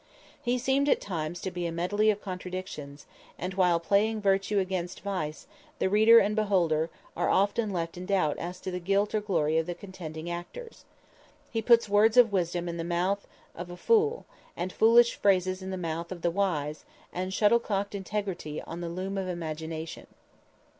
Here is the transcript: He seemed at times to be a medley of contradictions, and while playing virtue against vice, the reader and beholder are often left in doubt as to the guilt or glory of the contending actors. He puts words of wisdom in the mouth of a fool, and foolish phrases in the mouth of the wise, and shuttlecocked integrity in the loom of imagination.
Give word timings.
He 0.41 0.57
seemed 0.57 0.89
at 0.89 0.99
times 0.99 1.39
to 1.41 1.51
be 1.51 1.67
a 1.67 1.71
medley 1.71 2.09
of 2.09 2.23
contradictions, 2.23 3.05
and 3.37 3.53
while 3.53 3.79
playing 3.79 4.19
virtue 4.19 4.57
against 4.57 5.01
vice, 5.01 5.45
the 5.77 5.91
reader 5.91 6.17
and 6.17 6.35
beholder 6.35 6.89
are 7.15 7.29
often 7.29 7.69
left 7.71 7.99
in 7.99 8.07
doubt 8.07 8.35
as 8.39 8.59
to 8.61 8.71
the 8.71 8.79
guilt 8.79 9.13
or 9.13 9.21
glory 9.21 9.59
of 9.59 9.67
the 9.67 9.75
contending 9.75 10.27
actors. 10.27 10.85
He 11.51 11.61
puts 11.61 11.87
words 11.87 12.17
of 12.17 12.31
wisdom 12.33 12.67
in 12.67 12.77
the 12.77 12.83
mouth 12.83 13.27
of 13.53 13.69
a 13.69 13.77
fool, 13.77 14.25
and 14.57 14.73
foolish 14.73 15.13
phrases 15.13 15.61
in 15.61 15.69
the 15.69 15.77
mouth 15.77 16.11
of 16.11 16.23
the 16.23 16.31
wise, 16.31 16.83
and 17.13 17.31
shuttlecocked 17.31 17.93
integrity 17.93 18.59
in 18.67 18.81
the 18.81 18.89
loom 18.89 19.19
of 19.19 19.27
imagination. 19.27 20.07